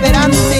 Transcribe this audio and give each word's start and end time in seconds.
perseverante 0.00 0.59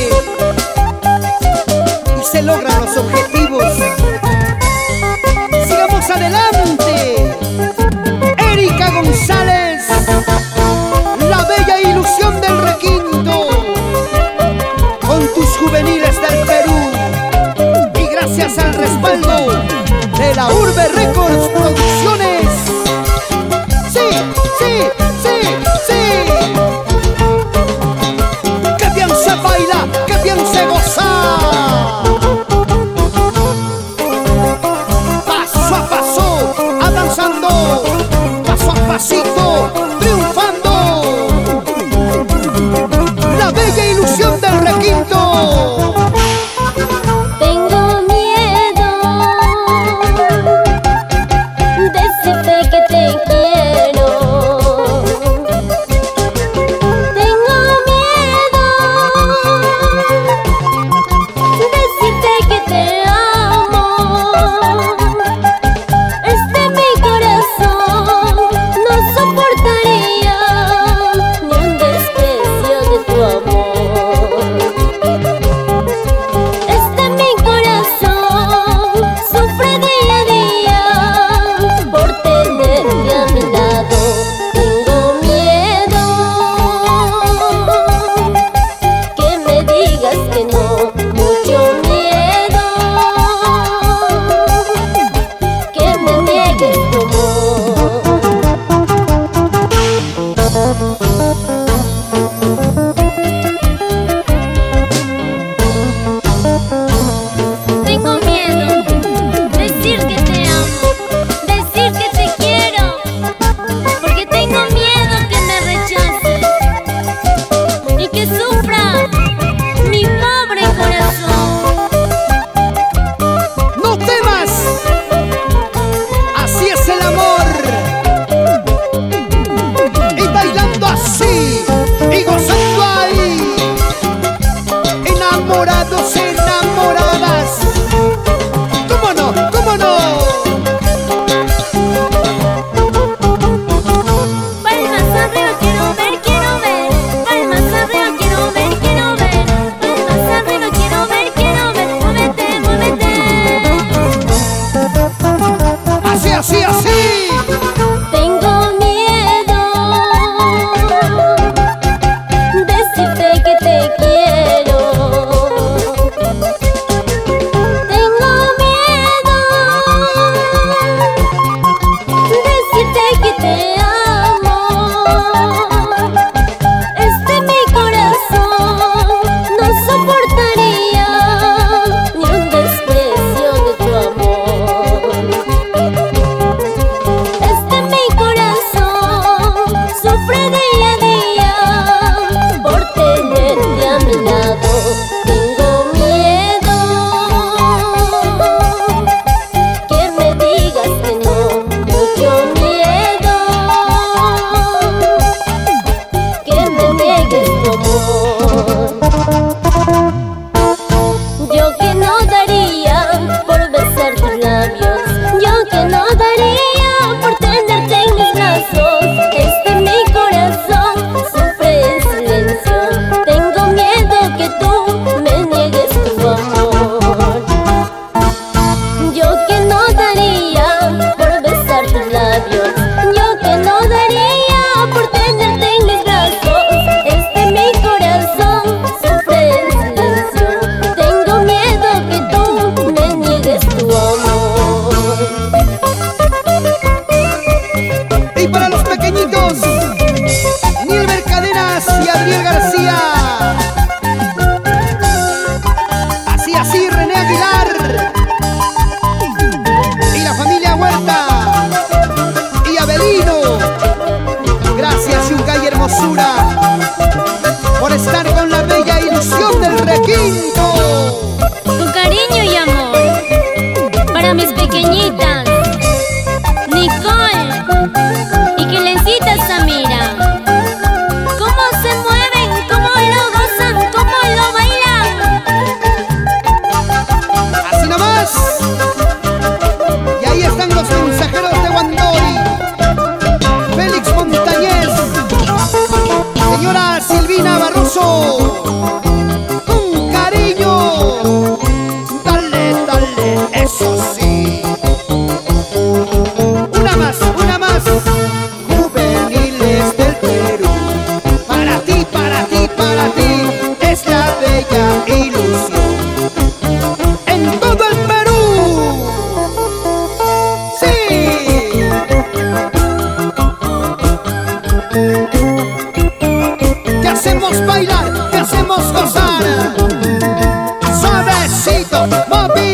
por 267.91 267.97
estar 267.97 268.35
con 268.35 268.49
la 268.51 268.63
bella 268.63 269.01
ilusión 269.01 269.61
del 269.61 269.79
requinto. 269.79 271.39
Con 271.65 271.93
cariño 271.93 272.45
y 272.45 272.57
amor 272.57 274.13
para 274.13 274.33
mis 274.35 274.53
pequeñitos. 274.53 275.20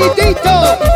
Movidito 0.07 0.96